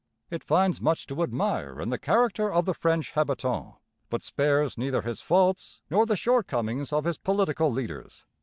It 0.31 0.43
finds 0.43 0.81
much 0.81 1.05
to 1.05 1.21
admire 1.21 1.79
in 1.79 1.89
the 1.91 1.99
character 1.99 2.51
of 2.51 2.65
the 2.65 2.73
French 2.73 3.11
habitant, 3.11 3.75
but 4.09 4.23
spares 4.23 4.75
neither 4.75 5.03
his 5.03 5.21
faults 5.21 5.83
nor 5.91 6.07
the 6.07 6.17
shortcomings 6.17 6.91
of 6.91 7.03
his 7.03 7.19
political 7.19 7.71
leaders. 7.71 8.25